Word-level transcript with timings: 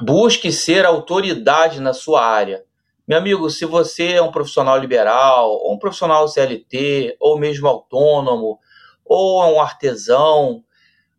Busque 0.00 0.50
ser 0.50 0.84
autoridade 0.84 1.80
na 1.80 1.92
sua 1.92 2.24
área. 2.24 2.64
Meu 3.06 3.18
amigo, 3.18 3.48
se 3.50 3.64
você 3.64 4.14
é 4.14 4.22
um 4.22 4.32
profissional 4.32 4.78
liberal, 4.78 5.50
ou 5.50 5.74
um 5.74 5.78
profissional 5.78 6.26
CLT, 6.26 7.16
ou 7.20 7.38
mesmo 7.38 7.68
autônomo, 7.68 8.58
ou 9.04 9.54
um 9.54 9.60
artesão, 9.60 10.64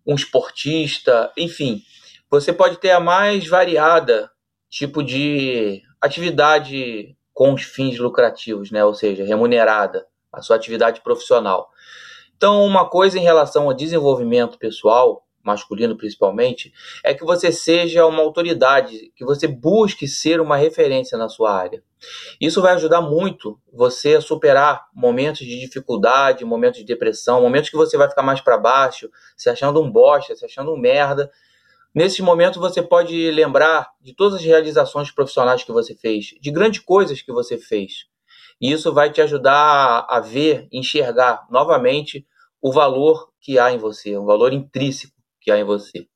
um 0.05 0.15
esportista, 0.15 1.31
enfim, 1.37 1.81
você 2.29 2.51
pode 2.51 2.77
ter 2.77 2.91
a 2.91 2.99
mais 2.99 3.47
variada 3.47 4.29
tipo 4.69 5.03
de 5.03 5.81
atividade 6.01 7.15
com 7.33 7.53
os 7.53 7.63
fins 7.63 7.97
lucrativos, 7.97 8.71
né? 8.71 8.83
Ou 8.83 8.93
seja, 8.93 9.23
remunerada, 9.23 10.05
a 10.33 10.41
sua 10.41 10.55
atividade 10.55 11.01
profissional. 11.01 11.69
Então, 12.35 12.65
uma 12.65 12.89
coisa 12.89 13.17
em 13.17 13.21
relação 13.21 13.65
ao 13.65 13.73
desenvolvimento 13.73 14.57
pessoal, 14.57 15.23
masculino 15.45 15.95
principalmente, 15.95 16.73
é 17.03 17.13
que 17.13 17.23
você 17.23 17.51
seja 17.51 18.05
uma 18.05 18.21
autoridade, 18.21 19.11
que 19.15 19.23
você 19.23 19.47
busque 19.47 20.07
ser 20.07 20.41
uma 20.41 20.57
referência 20.57 21.17
na 21.17 21.29
sua 21.29 21.53
área. 21.55 21.83
Isso 22.41 22.61
vai 22.61 22.73
ajudar 22.73 23.01
muito 23.01 23.59
você 23.71 24.15
a 24.15 24.21
superar 24.21 24.87
momentos 24.93 25.45
de 25.45 25.59
dificuldade, 25.59 26.43
momentos 26.43 26.79
de 26.79 26.85
depressão, 26.85 27.41
momentos 27.41 27.69
que 27.69 27.77
você 27.77 27.97
vai 27.97 28.09
ficar 28.09 28.23
mais 28.23 28.41
para 28.41 28.57
baixo, 28.57 29.09
se 29.37 29.49
achando 29.49 29.81
um 29.81 29.89
bosta, 29.89 30.35
se 30.35 30.45
achando 30.45 30.73
um 30.73 30.77
merda. 30.77 31.31
Nesses 31.93 32.19
momentos 32.19 32.59
você 32.59 32.81
pode 32.81 33.31
lembrar 33.31 33.89
de 34.01 34.13
todas 34.13 34.39
as 34.39 34.43
realizações 34.43 35.11
profissionais 35.11 35.63
que 35.63 35.71
você 35.71 35.95
fez, 35.95 36.33
de 36.41 36.51
grandes 36.51 36.81
coisas 36.81 37.21
que 37.21 37.31
você 37.31 37.57
fez. 37.57 38.05
E 38.59 38.71
isso 38.71 38.93
vai 38.93 39.11
te 39.11 39.21
ajudar 39.21 40.05
a 40.09 40.19
ver, 40.19 40.67
enxergar 40.71 41.45
novamente 41.49 42.25
o 42.61 42.71
valor 42.71 43.29
que 43.39 43.59
há 43.59 43.71
em 43.71 43.77
você, 43.77 44.17
um 44.17 44.25
valor 44.25 44.51
intrínseco 44.51 45.14
que 45.45 45.51
há 45.51 45.59
em 45.59 45.63
você. 45.63 46.07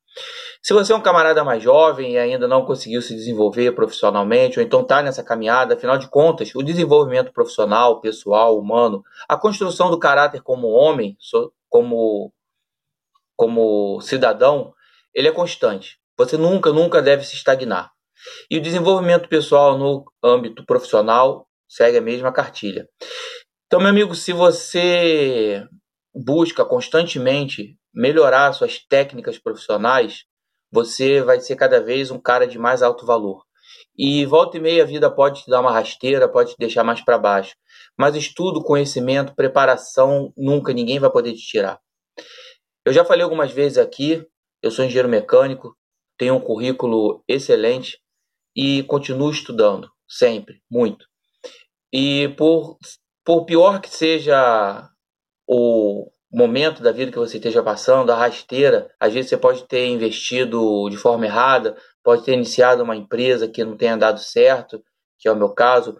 Se 0.60 0.74
você 0.74 0.92
é 0.92 0.96
um 0.96 1.00
camarada 1.00 1.44
mais 1.44 1.62
jovem 1.62 2.14
e 2.14 2.18
ainda 2.18 2.48
não 2.48 2.64
conseguiu 2.66 3.00
se 3.00 3.14
desenvolver 3.14 3.72
profissionalmente, 3.72 4.58
ou 4.58 4.64
então 4.64 4.80
está 4.80 5.00
nessa 5.00 5.22
caminhada, 5.22 5.74
afinal 5.74 5.96
de 5.96 6.08
contas, 6.10 6.52
o 6.54 6.62
desenvolvimento 6.62 7.32
profissional, 7.32 8.00
pessoal, 8.00 8.58
humano, 8.58 9.02
a 9.28 9.36
construção 9.36 9.88
do 9.88 9.98
caráter 9.98 10.42
como 10.42 10.66
homem, 10.66 11.16
como, 11.68 12.32
como 13.36 14.00
cidadão, 14.00 14.74
ele 15.14 15.28
é 15.28 15.32
constante. 15.32 15.98
Você 16.18 16.36
nunca, 16.36 16.72
nunca 16.72 17.00
deve 17.00 17.24
se 17.24 17.36
estagnar. 17.36 17.92
E 18.50 18.58
o 18.58 18.60
desenvolvimento 18.60 19.28
pessoal 19.28 19.78
no 19.78 20.04
âmbito 20.22 20.66
profissional 20.66 21.46
segue 21.68 21.96
a 21.96 22.02
mesma 22.02 22.32
cartilha. 22.32 22.86
Então, 23.66 23.78
meu 23.78 23.88
amigo, 23.88 24.14
se 24.16 24.32
você 24.32 25.64
busca 26.12 26.64
constantemente 26.64 27.78
melhorar 27.92 28.52
suas 28.52 28.78
técnicas 28.78 29.38
profissionais, 29.38 30.24
você 30.70 31.22
vai 31.22 31.40
ser 31.40 31.56
cada 31.56 31.80
vez 31.80 32.10
um 32.10 32.18
cara 32.18 32.46
de 32.46 32.58
mais 32.58 32.82
alto 32.82 33.04
valor. 33.04 33.44
E 33.96 34.24
volta 34.24 34.56
e 34.56 34.60
meia 34.60 34.82
a 34.82 34.86
vida 34.86 35.10
pode 35.10 35.44
te 35.44 35.50
dar 35.50 35.60
uma 35.60 35.72
rasteira, 35.72 36.28
pode 36.28 36.52
te 36.52 36.56
deixar 36.58 36.84
mais 36.84 37.00
para 37.04 37.18
baixo. 37.18 37.54
Mas 37.98 38.14
estudo, 38.14 38.62
conhecimento, 38.62 39.34
preparação, 39.34 40.32
nunca 40.36 40.72
ninguém 40.72 40.98
vai 40.98 41.10
poder 41.10 41.32
te 41.34 41.46
tirar. 41.46 41.80
Eu 42.84 42.92
já 42.92 43.04
falei 43.04 43.22
algumas 43.22 43.52
vezes 43.52 43.78
aqui, 43.78 44.26
eu 44.62 44.70
sou 44.70 44.84
engenheiro 44.84 45.08
mecânico, 45.08 45.76
tenho 46.16 46.34
um 46.34 46.40
currículo 46.40 47.22
excelente 47.28 47.98
e 48.56 48.82
continuo 48.84 49.30
estudando, 49.30 49.90
sempre, 50.08 50.62
muito. 50.70 51.06
E 51.92 52.28
por, 52.36 52.78
por 53.24 53.44
pior 53.44 53.80
que 53.80 53.90
seja 53.90 54.88
o, 55.46 56.10
momento 56.30 56.82
da 56.82 56.92
vida 56.92 57.10
que 57.10 57.18
você 57.18 57.38
esteja 57.38 57.62
passando, 57.62 58.10
a 58.10 58.16
rasteira, 58.16 58.90
às 59.00 59.12
vezes 59.12 59.30
você 59.30 59.36
pode 59.36 59.64
ter 59.64 59.86
investido 59.86 60.88
de 60.88 60.96
forma 60.96 61.26
errada, 61.26 61.76
pode 62.04 62.24
ter 62.24 62.32
iniciado 62.32 62.82
uma 62.82 62.96
empresa 62.96 63.48
que 63.48 63.64
não 63.64 63.76
tenha 63.76 63.96
dado 63.96 64.20
certo, 64.20 64.82
que 65.18 65.28
é 65.28 65.32
o 65.32 65.36
meu 65.36 65.50
caso, 65.50 65.96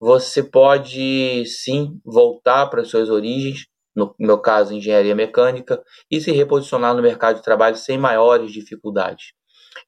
você 0.00 0.42
pode 0.42 1.44
sim 1.46 2.00
voltar 2.04 2.66
para 2.66 2.82
as 2.82 2.88
suas 2.88 3.10
origens, 3.10 3.66
no 3.94 4.14
meu 4.18 4.38
caso, 4.38 4.74
engenharia 4.74 5.14
mecânica, 5.14 5.82
e 6.10 6.20
se 6.20 6.30
reposicionar 6.30 6.94
no 6.94 7.02
mercado 7.02 7.36
de 7.36 7.42
trabalho 7.42 7.76
sem 7.76 7.96
maiores 7.96 8.52
dificuldades. 8.52 9.32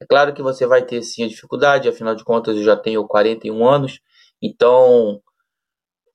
É 0.00 0.06
claro 0.06 0.32
que 0.32 0.43
você 0.43 0.66
vai 0.66 0.82
ter 0.82 1.03
sim 1.03 1.25
a 1.25 1.28
dificuldade, 1.28 1.88
afinal 1.88 2.15
de 2.15 2.25
contas 2.25 2.56
eu 2.56 2.62
já 2.62 2.77
tenho 2.77 3.06
41 3.06 3.66
anos, 3.66 4.00
então 4.41 5.21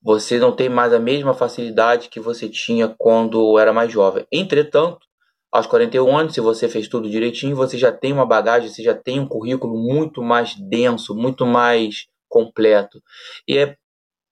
você 0.04 0.38
não 0.38 0.52
tem 0.52 0.68
mais 0.68 0.92
a 0.94 1.00
mesma 1.00 1.34
facilidade 1.34 2.10
que 2.10 2.20
você 2.20 2.50
tinha 2.50 2.94
quando 2.98 3.58
era 3.58 3.72
mais 3.72 3.92
jovem. 3.92 4.28
Entretanto, 4.32 5.00
aos 5.50 5.66
41 5.66 6.18
anos, 6.18 6.34
se 6.34 6.42
você 6.42 6.68
fez 6.68 6.88
tudo 6.88 7.10
direitinho, 7.10 7.56
você 7.56 7.78
já 7.78 7.92
tem 7.92 8.12
uma 8.12 8.26
bagagem, 8.26 8.70
você 8.70 8.84
já 8.84 8.94
tem 8.94 9.20
um 9.20 9.28
currículo 9.28 9.78
muito 9.78 10.22
mais 10.22 10.56
denso, 10.56 11.16
muito 11.16 11.46
mais 11.46 12.08
completo. 12.28 13.02
E 13.48 13.58
é 13.58 13.78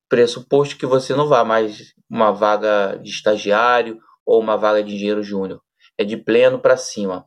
pressuposto 0.10 0.78
que 0.78 0.86
você 0.86 1.16
não 1.16 1.28
vá 1.28 1.46
mais 1.46 1.94
uma 2.10 2.32
vaga 2.32 3.00
de 3.02 3.10
estagiário 3.10 3.98
ou 4.26 4.42
uma 4.42 4.58
vaga 4.58 4.84
de 4.84 4.94
engenheiro 4.94 5.24
júnior. 5.24 5.62
É 5.98 6.04
de 6.04 6.18
pleno 6.18 6.60
para 6.60 6.76
cima. 6.76 7.26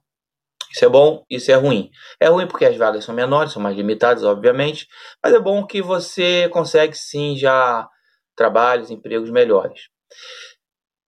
Isso 0.70 0.84
é 0.84 0.88
bom, 0.88 1.24
isso 1.30 1.50
é 1.50 1.54
ruim. 1.54 1.88
É 2.20 2.28
ruim 2.28 2.46
porque 2.46 2.64
as 2.64 2.76
vagas 2.76 3.04
são 3.04 3.14
menores, 3.14 3.52
são 3.52 3.62
mais 3.62 3.76
limitadas, 3.76 4.24
obviamente, 4.24 4.88
mas 5.22 5.32
é 5.32 5.38
bom 5.38 5.64
que 5.64 5.80
você 5.80 6.48
consegue 6.48 6.94
sim 6.94 7.36
já 7.36 7.88
trabalhos, 8.36 8.90
empregos 8.90 9.30
melhores. 9.30 9.88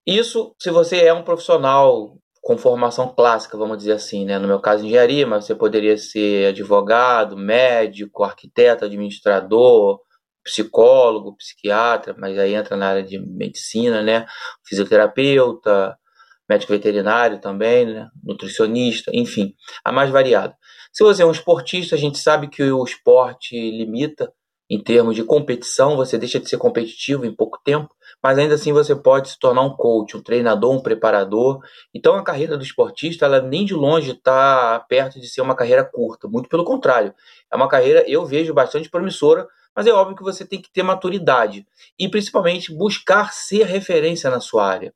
Isso 0.05 0.55
se 0.59 0.69
você 0.69 1.03
é 1.03 1.13
um 1.13 1.23
profissional 1.23 2.17
com 2.41 2.57
formação 2.57 3.13
clássica, 3.13 3.57
vamos 3.57 3.77
dizer 3.77 3.91
assim, 3.93 4.23
né? 4.23 4.39
No 4.39 4.47
meu 4.47 4.59
caso, 4.61 4.85
engenharia, 4.85 5.27
mas 5.27 5.45
você 5.45 5.53
poderia 5.53 5.97
ser 5.97 6.47
advogado, 6.47 7.35
médico, 7.35 8.23
arquiteto, 8.23 8.85
administrador, 8.85 9.99
psicólogo, 10.43 11.35
psiquiatra, 11.35 12.15
mas 12.17 12.39
aí 12.39 12.55
entra 12.55 12.77
na 12.77 12.87
área 12.87 13.03
de 13.03 13.19
medicina, 13.19 14.01
né? 14.01 14.25
Fisioterapeuta, 14.65 15.97
médico 16.49 16.71
veterinário 16.71 17.41
também, 17.41 17.85
né? 17.85 18.07
nutricionista, 18.23 19.11
enfim, 19.13 19.53
a 19.83 19.91
mais 19.91 20.09
variada. 20.09 20.55
Se 20.93 21.03
você 21.03 21.23
é 21.23 21.25
um 21.25 21.31
esportista, 21.31 21.95
a 21.95 21.99
gente 21.99 22.17
sabe 22.17 22.47
que 22.47 22.63
o 22.63 22.83
esporte 22.83 23.55
limita 23.55 24.31
em 24.69 24.81
termos 24.81 25.15
de 25.15 25.23
competição, 25.23 25.95
você 25.95 26.17
deixa 26.17 26.39
de 26.39 26.49
ser 26.49 26.57
competitivo 26.57 27.25
em 27.25 27.33
pouco 27.33 27.59
tempo, 27.63 27.89
mas 28.21 28.37
ainda 28.37 28.55
assim 28.55 28.73
você 28.73 28.95
pode 28.95 29.29
se 29.29 29.39
tornar 29.39 29.61
um 29.61 29.75
coach, 29.75 30.17
um 30.17 30.21
treinador, 30.21 30.73
um 30.73 30.81
preparador. 30.81 31.61
Então 31.93 32.15
a 32.15 32.23
carreira 32.23 32.57
do 32.57 32.63
esportista, 32.63 33.25
ela 33.25 33.41
nem 33.41 33.65
de 33.65 33.73
longe 33.73 34.11
está 34.11 34.79
perto 34.89 35.19
de 35.19 35.27
ser 35.27 35.41
uma 35.41 35.55
carreira 35.55 35.85
curta, 35.85 36.27
muito 36.27 36.49
pelo 36.49 36.65
contrário. 36.65 37.13
É 37.51 37.55
uma 37.55 37.69
carreira, 37.69 38.03
eu 38.07 38.25
vejo, 38.25 38.53
bastante 38.53 38.89
promissora, 38.89 39.47
mas 39.75 39.87
é 39.87 39.93
óbvio 39.93 40.17
que 40.17 40.23
você 40.23 40.43
tem 40.43 40.61
que 40.61 40.71
ter 40.71 40.83
maturidade 40.83 41.65
e 41.97 42.09
principalmente 42.09 42.73
buscar 42.73 43.31
ser 43.31 43.65
referência 43.65 44.29
na 44.29 44.41
sua 44.41 44.65
área. 44.65 44.93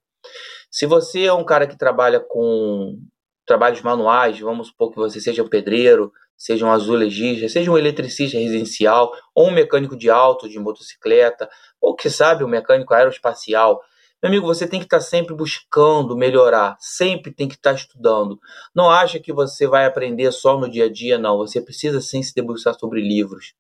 Se 0.69 0.85
você 0.85 1.25
é 1.25 1.33
um 1.33 1.45
cara 1.45 1.67
que 1.67 1.77
trabalha 1.77 2.19
com 2.19 2.97
trabalhos 3.45 3.81
manuais, 3.81 4.39
vamos 4.39 4.67
supor 4.67 4.91
que 4.91 4.97
você 4.97 5.19
seja 5.19 5.43
um 5.43 5.47
pedreiro, 5.47 6.11
seja 6.41 6.65
um 6.65 6.71
azulejista, 6.71 7.47
seja 7.47 7.69
um 7.69 7.77
eletricista 7.77 8.35
residencial, 8.35 9.11
ou 9.35 9.49
um 9.49 9.51
mecânico 9.51 9.95
de 9.95 10.09
auto, 10.09 10.49
de 10.49 10.57
motocicleta, 10.57 11.47
ou 11.79 11.95
que 11.95 12.09
sabe, 12.09 12.43
um 12.43 12.47
mecânico 12.47 12.95
aeroespacial. 12.95 13.79
Meu 14.23 14.29
amigo, 14.29 14.47
você 14.47 14.65
tem 14.65 14.79
que 14.79 14.87
estar 14.87 15.01
sempre 15.01 15.35
buscando 15.35 16.17
melhorar, 16.17 16.75
sempre 16.79 17.31
tem 17.31 17.47
que 17.47 17.53
estar 17.53 17.73
estudando. 17.73 18.39
Não 18.73 18.89
acha 18.89 19.19
que 19.19 19.31
você 19.31 19.67
vai 19.67 19.85
aprender 19.85 20.31
só 20.31 20.57
no 20.59 20.67
dia 20.67 20.85
a 20.85 20.91
dia, 20.91 21.19
não. 21.19 21.37
Você 21.37 21.61
precisa 21.61 22.01
sim 22.01 22.23
se 22.23 22.33
debruçar 22.33 22.73
sobre 22.73 23.01
livros. 23.01 23.53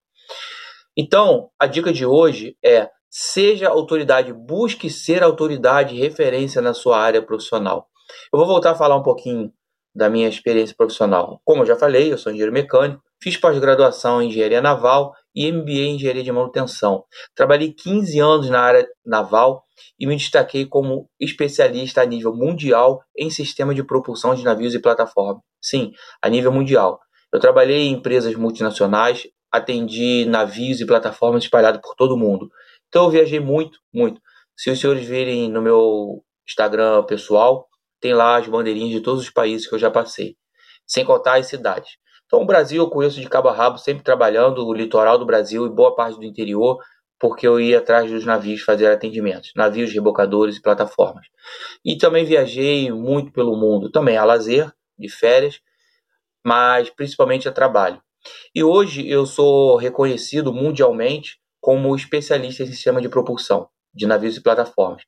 Então, 0.97 1.51
a 1.59 1.67
dica 1.67 1.93
de 1.93 2.03
hoje 2.03 2.57
é: 2.65 2.89
seja 3.11 3.69
autoridade, 3.69 4.33
busque 4.33 4.89
ser 4.89 5.21
autoridade 5.21 5.95
referência 5.95 6.63
na 6.63 6.73
sua 6.73 6.97
área 6.97 7.21
profissional. 7.21 7.87
Eu 8.33 8.39
vou 8.39 8.47
voltar 8.47 8.71
a 8.71 8.75
falar 8.75 8.95
um 8.95 9.03
pouquinho 9.03 9.53
da 9.93 10.09
minha 10.09 10.27
experiência 10.27 10.75
profissional. 10.75 11.41
Como 11.43 11.61
eu 11.61 11.65
já 11.65 11.75
falei, 11.75 12.11
eu 12.11 12.17
sou 12.17 12.31
engenheiro 12.31 12.53
mecânico, 12.53 13.03
fiz 13.21 13.37
pós-graduação 13.37 14.21
em 14.21 14.29
engenharia 14.29 14.61
naval 14.61 15.13
e 15.35 15.51
MBA 15.51 15.71
em 15.71 15.95
engenharia 15.95 16.23
de 16.23 16.31
manutenção. 16.31 17.03
Trabalhei 17.35 17.73
15 17.73 18.19
anos 18.19 18.49
na 18.49 18.61
área 18.61 18.87
naval 19.05 19.63
e 19.99 20.07
me 20.07 20.15
destaquei 20.15 20.65
como 20.65 21.09
especialista 21.19 22.01
a 22.01 22.05
nível 22.05 22.33
mundial 22.33 23.01
em 23.17 23.29
sistema 23.29 23.73
de 23.75 23.83
propulsão 23.83 24.33
de 24.33 24.43
navios 24.43 24.73
e 24.73 24.79
plataformas. 24.79 25.41
Sim, 25.61 25.91
a 26.21 26.29
nível 26.29 26.51
mundial. 26.51 26.99
Eu 27.31 27.39
trabalhei 27.39 27.87
em 27.87 27.93
empresas 27.93 28.35
multinacionais, 28.35 29.27
atendi 29.51 30.25
navios 30.25 30.81
e 30.81 30.85
plataformas 30.85 31.43
espalhados 31.43 31.81
por 31.81 31.95
todo 31.95 32.13
o 32.13 32.17
mundo. 32.17 32.49
Então 32.87 33.05
eu 33.05 33.11
viajei 33.11 33.39
muito, 33.39 33.79
muito. 33.93 34.19
Se 34.57 34.69
os 34.69 34.79
senhores 34.79 35.05
virem 35.05 35.49
no 35.49 35.61
meu 35.61 36.23
Instagram 36.47 37.03
pessoal, 37.03 37.67
tem 38.01 38.13
lá 38.13 38.37
as 38.37 38.47
bandeirinhas 38.47 38.91
de 38.91 38.99
todos 38.99 39.21
os 39.21 39.29
países 39.29 39.67
que 39.67 39.75
eu 39.75 39.79
já 39.79 39.91
passei, 39.91 40.35
sem 40.85 41.05
contar 41.05 41.37
as 41.37 41.47
cidades. 41.47 41.97
Então, 42.25 42.41
o 42.41 42.45
Brasil 42.45 42.81
eu 42.81 42.89
conheço 42.89 43.21
de 43.21 43.29
cabo 43.29 43.49
a 43.49 43.53
rabo, 43.53 43.77
sempre 43.77 44.03
trabalhando 44.03 44.65
o 44.65 44.73
litoral 44.73 45.17
do 45.17 45.25
Brasil 45.25 45.65
e 45.65 45.69
boa 45.69 45.95
parte 45.95 46.17
do 46.17 46.25
interior, 46.25 46.79
porque 47.19 47.47
eu 47.47 47.59
ia 47.59 47.77
atrás 47.77 48.09
dos 48.09 48.25
navios 48.25 48.61
fazer 48.61 48.87
atendimentos, 48.87 49.51
navios, 49.55 49.93
rebocadores 49.93 50.57
e 50.57 50.61
plataformas. 50.61 51.27
E 51.85 51.95
também 51.97 52.25
viajei 52.25 52.91
muito 52.91 53.31
pelo 53.31 53.55
mundo, 53.55 53.91
também 53.91 54.17
a 54.17 54.25
lazer, 54.25 54.71
de 54.97 55.09
férias, 55.09 55.59
mas 56.43 56.89
principalmente 56.89 57.47
a 57.47 57.51
trabalho. 57.51 58.01
E 58.55 58.63
hoje 58.63 59.07
eu 59.07 59.25
sou 59.25 59.75
reconhecido 59.75 60.51
mundialmente 60.51 61.39
como 61.59 61.95
especialista 61.95 62.63
em 62.63 62.67
sistema 62.67 63.01
de 63.01 63.09
propulsão 63.09 63.69
de 63.93 64.07
navios 64.07 64.37
e 64.37 64.41
plataformas. 64.41 65.03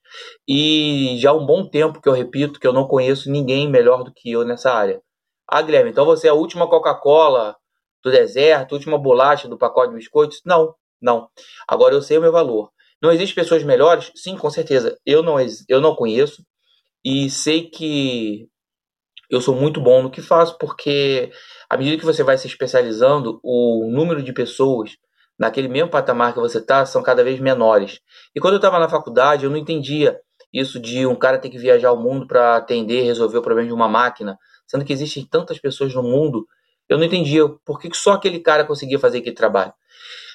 E 0.48 1.16
já 1.20 1.32
há 1.32 1.34
um 1.34 1.46
bom 1.46 1.68
tempo 1.68 2.02
que 2.02 2.10
eu 2.10 2.14
repito 2.14 2.60
que 2.60 2.68
eu 2.68 2.74
não 2.74 2.88
conheço 2.88 3.32
ninguém 3.32 3.70
melhor 3.70 4.04
do 4.04 4.14
que 4.14 4.32
eu 4.32 4.46
nessa 4.46 4.72
área. 4.72 5.02
Ah, 5.48 5.62
Guilherme, 5.62 5.92
então 5.92 6.06
você 6.06 6.28
é 6.28 6.30
a 6.32 6.36
última 6.36 6.68
Coca-Cola 6.68 7.56
do 8.04 8.12
deserto, 8.12 8.74
a 8.74 8.78
última 8.78 8.98
bolacha 8.98 9.48
do 9.48 9.58
pacote 9.58 9.90
de 9.90 9.96
biscoitos? 9.96 10.42
Não, 10.46 10.76
não. 11.02 11.30
Agora 11.68 11.94
eu 11.94 12.02
sei 12.02 12.18
o 12.18 12.22
meu 12.22 12.32
valor. 12.32 12.72
Não 13.02 13.12
existem 13.12 13.36
pessoas 13.36 13.64
melhores? 13.64 14.12
Sim, 14.16 14.38
com 14.38 14.50
certeza. 14.50 14.98
Eu 15.06 15.22
não, 15.22 15.36
eu 15.68 15.82
não 15.82 15.96
conheço 15.96 16.44
e 17.04 17.30
sei 17.30 17.70
que 17.70 18.48
eu 19.30 19.42
sou 19.42 19.56
muito 19.56 19.82
bom 19.82 20.02
no 20.02 20.12
que 20.12 20.22
faço 20.22 20.58
porque 20.58 21.32
à 21.70 21.78
medida 21.78 21.98
que 21.98 22.06
você 22.06 22.24
vai 22.24 22.38
se 22.38 22.48
especializando, 22.48 23.40
o 23.44 23.90
número 23.92 24.22
de 24.22 24.32
pessoas 24.32 24.92
naquele 25.38 25.68
mesmo 25.68 25.90
patamar 25.90 26.34
que 26.34 26.40
você 26.40 26.60
está 26.60 26.86
são 26.86 27.02
cada 27.02 27.24
vez 27.24 27.40
menores. 27.40 28.00
E 28.36 28.40
quando 28.40 28.54
eu 28.54 28.58
estava 28.58 28.80
na 28.80 28.90
faculdade, 28.90 29.46
eu 29.46 29.50
não 29.50 29.58
entendia 29.58 30.20
isso 30.52 30.80
de 30.80 31.06
um 31.08 31.16
cara 31.16 31.40
ter 31.40 31.50
que 31.50 31.58
viajar 31.58 31.90
ao 31.90 31.98
mundo 31.98 32.28
para 32.28 32.56
atender, 32.56 33.02
resolver 33.02 33.38
o 33.38 33.42
problema 33.42 33.68
de 33.68 33.74
uma 33.74 33.90
máquina, 33.90 34.38
sendo 34.68 34.86
que 34.86 34.94
existem 34.94 35.26
tantas 35.26 35.60
pessoas 35.60 35.94
no 35.94 36.04
mundo. 36.04 36.46
Eu 36.88 36.98
não 36.98 37.06
entendia 37.06 37.48
por 37.66 37.80
que 37.80 37.90
só 37.94 38.14
aquele 38.14 38.40
cara 38.40 38.64
conseguia 38.64 39.00
fazer 39.00 39.20
aquele 39.20 39.36
trabalho. 39.36 39.74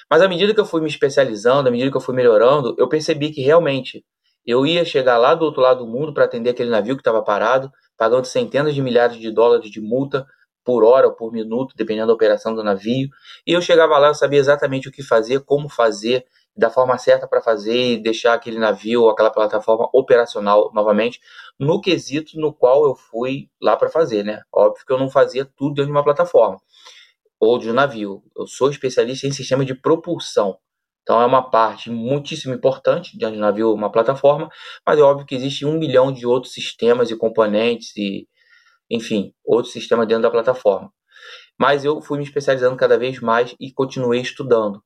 Mas 0.09 0.21
à 0.21 0.27
medida 0.27 0.53
que 0.53 0.59
eu 0.59 0.65
fui 0.65 0.81
me 0.81 0.87
especializando, 0.87 1.69
à 1.69 1.71
medida 1.71 1.91
que 1.91 1.97
eu 1.97 2.01
fui 2.01 2.15
melhorando, 2.15 2.75
eu 2.77 2.89
percebi 2.89 3.31
que 3.31 3.41
realmente 3.41 4.03
eu 4.45 4.65
ia 4.65 4.83
chegar 4.83 5.17
lá 5.17 5.35
do 5.35 5.45
outro 5.45 5.61
lado 5.61 5.85
do 5.85 5.87
mundo 5.87 6.13
para 6.13 6.25
atender 6.25 6.49
aquele 6.49 6.69
navio 6.69 6.95
que 6.95 7.01
estava 7.01 7.21
parado, 7.21 7.71
pagando 7.95 8.25
centenas 8.25 8.73
de 8.73 8.81
milhares 8.81 9.17
de 9.17 9.31
dólares 9.31 9.69
de 9.69 9.79
multa 9.79 10.25
por 10.63 10.83
hora 10.83 11.07
ou 11.07 11.13
por 11.13 11.31
minuto, 11.31 11.75
dependendo 11.75 12.07
da 12.07 12.13
operação 12.13 12.53
do 12.53 12.63
navio. 12.63 13.09
E 13.45 13.53
eu 13.53 13.61
chegava 13.61 13.97
lá, 13.97 14.09
eu 14.09 14.15
sabia 14.15 14.39
exatamente 14.39 14.87
o 14.87 14.91
que 14.91 15.03
fazer, 15.03 15.41
como 15.41 15.69
fazer, 15.69 16.25
da 16.55 16.69
forma 16.69 16.97
certa 16.97 17.27
para 17.27 17.41
fazer 17.41 17.93
e 17.93 17.97
deixar 17.97 18.33
aquele 18.33 18.59
navio 18.59 19.03
ou 19.03 19.09
aquela 19.09 19.29
plataforma 19.29 19.89
operacional 19.93 20.71
novamente, 20.73 21.19
no 21.57 21.79
quesito 21.79 22.39
no 22.39 22.53
qual 22.53 22.85
eu 22.85 22.95
fui 22.95 23.49
lá 23.61 23.77
para 23.77 23.89
fazer, 23.89 24.23
né? 24.23 24.41
Óbvio 24.53 24.85
que 24.85 24.91
eu 24.91 24.99
não 24.99 25.09
fazia 25.09 25.45
tudo 25.45 25.75
dentro 25.75 25.85
de 25.85 25.91
uma 25.91 26.03
plataforma 26.03 26.59
ou 27.39 27.57
de 27.57 27.69
um 27.69 27.73
navio. 27.73 28.21
Eu 28.35 28.45
sou 28.45 28.69
especialista 28.69 29.25
em 29.25 29.31
sistema 29.31 29.63
de 29.63 29.73
propulsão. 29.73 30.57
Então 31.01 31.21
é 31.21 31.25
uma 31.25 31.49
parte 31.49 31.89
muitíssimo 31.89 32.53
importante 32.53 33.17
de 33.17 33.25
um 33.25 33.35
navio, 33.37 33.73
uma 33.73 33.91
plataforma, 33.91 34.49
mas 34.85 34.99
é 34.99 35.01
óbvio 35.01 35.25
que 35.25 35.33
existe 35.33 35.65
um 35.65 35.79
milhão 35.79 36.11
de 36.11 36.27
outros 36.27 36.53
sistemas 36.53 37.09
e 37.09 37.15
componentes 37.15 37.95
e 37.97 38.27
enfim, 38.89 39.33
outro 39.45 39.71
sistema 39.71 40.05
dentro 40.05 40.23
da 40.23 40.31
plataforma. 40.31 40.91
Mas 41.59 41.83
eu 41.83 42.01
fui 42.01 42.17
me 42.17 42.23
especializando 42.23 42.77
cada 42.77 42.97
vez 42.97 43.19
mais 43.19 43.55
e 43.59 43.71
continuei 43.71 44.21
estudando. 44.21 44.81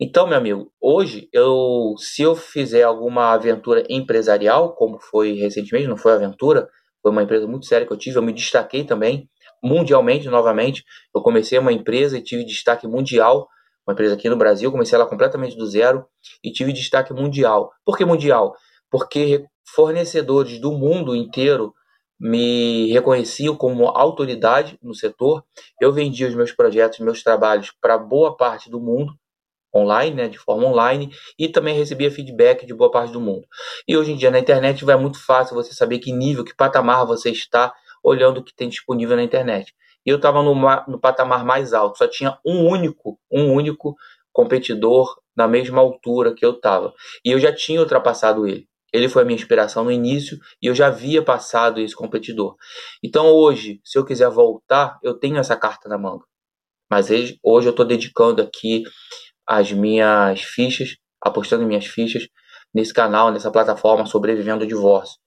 Então, 0.00 0.26
meu 0.26 0.36
amigo, 0.36 0.72
hoje 0.80 1.28
eu, 1.32 1.94
se 1.98 2.22
eu 2.22 2.34
fizer 2.34 2.82
alguma 2.82 3.32
aventura 3.32 3.84
empresarial, 3.88 4.74
como 4.74 4.98
foi 4.98 5.34
recentemente, 5.34 5.86
não 5.86 5.96
foi 5.96 6.12
aventura, 6.12 6.68
foi 7.00 7.12
uma 7.12 7.22
empresa 7.22 7.46
muito 7.46 7.66
séria 7.66 7.86
que 7.86 7.92
eu 7.92 7.96
tive, 7.96 8.18
eu 8.18 8.22
me 8.22 8.32
destaquei 8.32 8.82
também 8.82 9.28
mundialmente 9.62 10.28
novamente. 10.28 10.84
Eu 11.14 11.22
comecei 11.22 11.58
uma 11.58 11.72
empresa 11.72 12.18
e 12.18 12.22
tive 12.22 12.44
destaque 12.44 12.86
mundial, 12.86 13.48
uma 13.86 13.92
empresa 13.92 14.14
aqui 14.14 14.28
no 14.28 14.36
Brasil, 14.36 14.72
comecei 14.72 14.96
ela 14.96 15.06
completamente 15.06 15.56
do 15.56 15.66
zero 15.66 16.06
e 16.42 16.50
tive 16.50 16.72
destaque 16.72 17.12
mundial. 17.12 17.70
Por 17.84 17.96
que 17.96 18.04
mundial? 18.04 18.54
Porque 18.90 19.44
fornecedores 19.74 20.58
do 20.58 20.72
mundo 20.72 21.14
inteiro 21.14 21.72
me 22.18 22.92
reconheciam 22.92 23.56
como 23.56 23.88
autoridade 23.88 24.78
no 24.82 24.94
setor. 24.94 25.44
Eu 25.80 25.92
vendia 25.92 26.28
os 26.28 26.34
meus 26.34 26.52
projetos, 26.52 27.00
meus 27.00 27.22
trabalhos 27.22 27.72
para 27.80 27.98
boa 27.98 28.36
parte 28.36 28.70
do 28.70 28.80
mundo 28.80 29.14
online, 29.74 30.14
né, 30.14 30.28
de 30.28 30.38
forma 30.38 30.66
online, 30.68 31.10
e 31.36 31.48
também 31.48 31.76
recebia 31.76 32.10
feedback 32.10 32.64
de 32.64 32.72
boa 32.72 32.90
parte 32.90 33.12
do 33.12 33.20
mundo. 33.20 33.44
E 33.88 33.96
hoje 33.96 34.12
em 34.12 34.16
dia 34.16 34.30
na 34.30 34.38
internet 34.38 34.84
vai 34.84 34.96
muito 34.96 35.18
fácil 35.24 35.56
você 35.56 35.74
saber 35.74 35.98
que 35.98 36.12
nível, 36.12 36.44
que 36.44 36.54
patamar 36.54 37.04
você 37.04 37.30
está 37.30 37.74
olhando 38.02 38.38
o 38.38 38.44
que 38.44 38.54
tem 38.54 38.68
disponível 38.68 39.16
na 39.16 39.24
internet. 39.24 39.74
E 40.06 40.10
eu 40.10 40.16
estava 40.16 40.42
no, 40.42 40.54
no 40.86 41.00
patamar 41.00 41.44
mais 41.44 41.72
alto, 41.72 41.98
só 41.98 42.06
tinha 42.06 42.38
um 42.44 42.68
único, 42.68 43.18
um 43.30 43.52
único 43.52 43.96
competidor 44.32 45.16
na 45.34 45.48
mesma 45.48 45.80
altura 45.80 46.34
que 46.34 46.44
eu 46.44 46.52
estava. 46.52 46.92
E 47.24 47.32
eu 47.32 47.40
já 47.40 47.52
tinha 47.52 47.80
ultrapassado 47.80 48.46
ele. 48.46 48.68
Ele 48.94 49.08
foi 49.08 49.22
a 49.22 49.24
minha 49.24 49.34
inspiração 49.34 49.82
no 49.82 49.90
início 49.90 50.38
e 50.62 50.68
eu 50.68 50.74
já 50.74 50.86
havia 50.86 51.20
passado 51.20 51.80
esse 51.80 51.96
competidor. 51.96 52.54
Então 53.02 53.26
hoje, 53.26 53.80
se 53.84 53.98
eu 53.98 54.04
quiser 54.04 54.30
voltar, 54.30 55.00
eu 55.02 55.14
tenho 55.14 55.36
essa 55.36 55.56
carta 55.56 55.88
na 55.88 55.98
manga. 55.98 56.24
Mas 56.88 57.08
hoje 57.42 57.66
eu 57.66 57.70
estou 57.72 57.84
dedicando 57.84 58.40
aqui 58.40 58.84
as 59.44 59.72
minhas 59.72 60.42
fichas, 60.42 60.96
apostando 61.20 61.64
em 61.64 61.66
minhas 61.66 61.86
fichas 61.86 62.28
nesse 62.72 62.94
canal, 62.94 63.32
nessa 63.32 63.50
plataforma 63.50 64.06
Sobrevivendo 64.06 64.62
ao 64.62 64.68
Divórcio, 64.68 65.18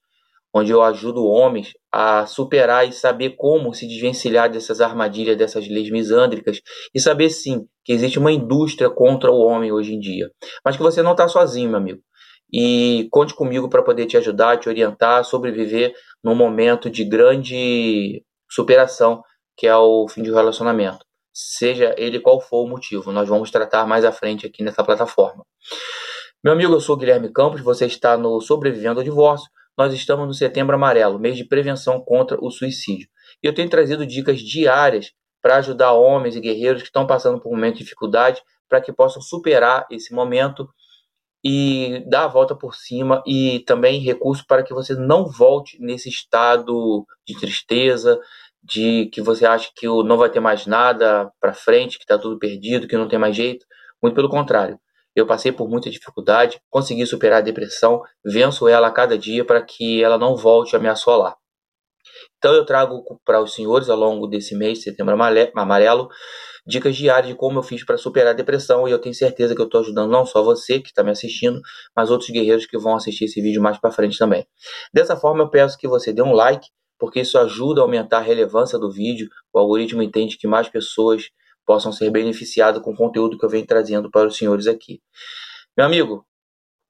onde 0.54 0.72
eu 0.72 0.82
ajudo 0.82 1.26
homens 1.26 1.74
a 1.92 2.26
superar 2.26 2.88
e 2.88 2.94
saber 2.94 3.32
como 3.32 3.74
se 3.74 3.86
desvencilhar 3.86 4.50
dessas 4.50 4.80
armadilhas, 4.80 5.38
dessas 5.38 5.68
leis 5.68 5.90
misândricas 5.90 6.62
e 6.96 7.02
saber 7.02 7.30
sim 7.30 7.68
que 7.84 7.92
existe 7.92 8.18
uma 8.18 8.32
indústria 8.32 8.90
contra 8.90 9.30
o 9.30 9.40
homem 9.40 9.74
hoje 9.74 9.94
em 9.94 10.00
dia, 10.00 10.32
mas 10.64 10.78
que 10.78 10.84
você 10.84 11.02
não 11.02 11.12
está 11.12 11.28
sozinho, 11.28 11.70
meu 11.70 11.80
amigo 11.80 12.02
e 12.52 13.08
conte 13.12 13.34
comigo 13.34 13.70
para 13.70 13.84
poder 13.84 14.06
te 14.06 14.18
ajudar, 14.18 14.58
te 14.58 14.70
orientar, 14.70 15.24
sobreviver 15.24 15.94
num 16.24 16.36
momento 16.36 16.90
de 16.90 17.04
grande 17.04 18.24
superação, 18.50 19.22
que 19.56 19.68
é 19.68 19.76
o 19.76 20.08
fim 20.08 20.24
de 20.24 20.32
um 20.32 20.36
relacionamento. 20.36 21.06
Seja 21.34 21.94
ele 21.98 22.20
qual 22.20 22.42
for 22.42 22.64
o 22.64 22.68
motivo, 22.68 23.12
nós 23.12 23.28
vamos 23.28 23.52
tratar 23.52 23.86
mais 23.86 24.06
à 24.06 24.12
frente 24.12 24.46
aqui 24.46 24.64
nessa 24.64 24.84
plataforma. 24.84 25.46
Meu 26.44 26.54
amigo, 26.54 26.74
eu 26.74 26.80
sou 26.80 26.96
Guilherme 26.96 27.32
Campos, 27.32 27.62
você 27.62 27.86
está 27.86 28.18
no 28.18 28.40
Sobrevivendo 28.40 29.00
ao 29.00 29.04
Divórcio. 29.04 29.50
Nós 29.78 29.94
estamos 29.94 30.26
no 30.26 30.34
Setembro 30.34 30.76
Amarelo, 30.76 31.20
mês 31.20 31.38
de 31.38 31.44
prevenção 31.44 32.00
contra 32.00 32.38
o 32.42 32.50
suicídio. 32.50 33.08
E 33.44 33.48
eu 33.48 33.54
tenho 33.54 33.70
trazido 33.70 34.06
dicas 34.06 34.40
diárias 34.40 35.12
para 35.42 35.58
ajudar 35.58 35.94
homens 35.94 36.36
e 36.36 36.40
guerreiros 36.40 36.82
que 36.82 36.88
estão 36.88 37.06
passando 37.06 37.40
por 37.40 37.50
um 37.50 37.56
momento 37.56 37.76
de 37.76 37.84
dificuldade, 37.84 38.42
para 38.68 38.82
que 38.82 38.92
possam 38.92 39.22
superar 39.22 39.86
esse 39.92 40.14
momento 40.14 40.68
e 41.44 42.04
dar 42.08 42.26
a 42.26 42.28
volta 42.28 42.56
por 42.56 42.76
cima 42.76 43.24
e 43.26 43.60
também 43.66 44.00
recurso 44.00 44.46
para 44.48 44.64
que 44.64 44.74
você 44.74 44.94
não 44.96 45.26
volte 45.26 45.78
nesse 45.80 46.10
estado 46.10 47.06
de 47.26 47.40
tristeza, 47.40 48.20
de 48.64 49.06
que 49.14 49.22
você 49.22 49.46
acha 49.46 49.72
que 49.76 49.88
não 49.88 50.18
vai 50.18 50.30
ter 50.30 50.40
mais 50.40 50.66
nada 50.66 51.32
para 51.40 51.54
frente, 51.54 51.98
que 51.98 52.04
está 52.04 52.18
tudo 52.18 52.40
perdido, 52.40 52.88
que 52.88 52.98
não 52.98 53.08
tem 53.08 53.20
mais 53.20 53.36
jeito. 53.36 53.66
Muito 54.02 54.16
pelo 54.16 54.30
contrário. 54.30 54.80
Eu 55.16 55.26
passei 55.26 55.52
por 55.52 55.68
muita 55.68 55.90
dificuldade, 55.90 56.62
consegui 56.70 57.06
superar 57.06 57.40
a 57.40 57.42
depressão, 57.42 58.02
venço 58.24 58.68
ela 58.68 58.88
a 58.88 58.92
cada 58.92 59.18
dia 59.18 59.44
para 59.44 59.64
que 59.64 60.04
ela 60.04 60.18
não 60.18 60.36
volte 60.36 60.76
a 60.76 60.80
me 60.80 60.88
assolar. 60.88 61.36
Então 62.38 62.54
eu 62.54 62.66
trago 62.66 63.04
para 63.26 63.42
os 63.42 63.54
senhores 63.54 63.90
ao 63.90 63.98
longo 63.98 64.28
desse 64.28 64.56
mês, 64.56 64.84
setembro 64.84 65.16
amarelo, 65.56 66.10
dicas 66.66 66.96
diárias 66.96 67.28
de 67.30 67.36
como 67.36 67.60
eu 67.60 67.64
fiz 67.64 67.84
para 67.86 67.98
superar 67.98 68.34
a 68.34 68.36
depressão 68.36 68.88
e 68.88 68.92
eu 68.92 69.00
tenho 69.00 69.16
certeza 69.16 69.56
que 69.56 69.62
eu 69.62 69.66
estou 69.66 69.82
ajudando 69.82 70.12
não 70.12 70.26
só 70.26 70.44
você 70.44 70.80
que 70.80 70.90
está 70.90 71.04
me 71.04 71.12
assistindo, 71.12 71.62
mas 71.96 72.12
outros 72.12 72.30
guerreiros 72.30 72.66
que 72.66 72.78
vão 72.78 72.96
assistir 72.96 73.26
esse 73.26 73.42
vídeo 73.42 73.62
mais 73.62 73.78
para 73.78 73.92
frente 73.92 74.18
também. 74.18 74.46
Dessa 74.94 75.16
forma 75.16 75.44
eu 75.44 75.50
peço 75.50 75.78
que 75.78 75.88
você 75.88 76.12
dê 76.12 76.22
um 76.22 76.34
like, 76.34 76.68
porque 77.00 77.22
isso 77.22 77.38
ajuda 77.38 77.82
a 77.82 77.84
aumentar 77.84 78.18
a 78.18 78.22
relevância 78.22 78.78
do 78.78 78.92
vídeo, 78.92 79.30
o 79.54 79.60
algoritmo 79.60 80.02
entende 80.02 80.38
que 80.38 80.48
mais 80.48 80.68
pessoas 80.68 81.30
possam 81.66 81.92
ser 81.92 82.10
beneficiadas 82.10 82.82
com 82.82 82.92
o 82.92 82.96
conteúdo 82.96 83.38
que 83.38 83.46
eu 83.46 83.50
venho 83.50 83.66
trazendo 83.66 84.10
para 84.10 84.28
os 84.28 84.38
senhores 84.38 84.68
aqui. 84.68 85.02
Meu 85.78 85.86
amigo, 85.86 86.26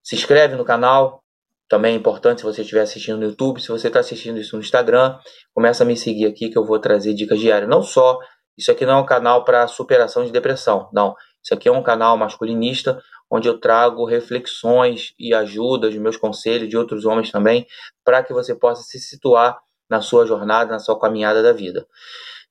se 0.03 0.15
inscreve 0.15 0.55
no 0.55 0.63
canal, 0.63 1.21
também 1.69 1.93
é 1.93 1.97
importante 1.97 2.41
se 2.41 2.45
você 2.45 2.61
estiver 2.61 2.81
assistindo 2.81 3.17
no 3.17 3.25
YouTube, 3.25 3.61
se 3.61 3.67
você 3.67 3.87
está 3.87 3.99
assistindo 3.99 4.39
isso 4.39 4.55
no 4.55 4.61
Instagram, 4.61 5.17
começa 5.53 5.83
a 5.83 5.85
me 5.85 5.97
seguir 5.97 6.25
aqui 6.25 6.49
que 6.49 6.57
eu 6.57 6.65
vou 6.65 6.79
trazer 6.79 7.13
dicas 7.13 7.39
diárias, 7.39 7.69
não 7.69 7.81
só 7.81 8.19
isso 8.57 8.71
aqui 8.71 8.85
não 8.85 8.93
é 8.93 9.01
um 9.01 9.05
canal 9.05 9.43
para 9.43 9.67
superação 9.67 10.25
de 10.25 10.31
depressão, 10.31 10.89
não. 10.91 11.13
Isso 11.43 11.53
aqui 11.53 11.69
é 11.69 11.71
um 11.71 11.83
canal 11.83 12.17
masculinista 12.17 12.99
onde 13.29 13.47
eu 13.47 13.59
trago 13.59 14.05
reflexões 14.05 15.13
e 15.19 15.33
ajudas, 15.33 15.93
meus 15.95 16.17
conselhos 16.17 16.69
de 16.69 16.77
outros 16.77 17.05
homens 17.05 17.31
também, 17.31 17.67
para 18.03 18.23
que 18.23 18.33
você 18.33 18.55
possa 18.55 18.81
se 18.83 18.99
situar 18.99 19.59
na 19.89 20.01
sua 20.01 20.25
jornada, 20.25 20.71
na 20.71 20.79
sua 20.79 20.99
caminhada 20.99 21.43
da 21.43 21.53
vida. 21.53 21.85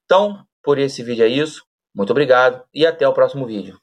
Então, 0.04 0.44
por 0.62 0.78
esse 0.78 1.02
vídeo 1.02 1.25
é 1.25 1.28
isso. 1.28 1.64
Muito 1.94 2.11
obrigado 2.11 2.62
e 2.73 2.87
até 2.87 3.08
o 3.08 3.12
próximo 3.12 3.46
vídeo. 3.46 3.78